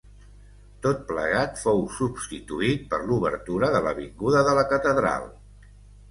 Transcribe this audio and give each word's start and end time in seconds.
Tot 0.83 1.01
plegat 1.09 1.59
fou 1.63 1.83
substituït 1.97 2.87
per 2.93 2.99
l'obertura 3.09 3.69
de 3.75 3.83
l'avinguda 3.89 4.41
de 4.49 4.55
la 4.61 4.63
Catedral. 4.73 5.29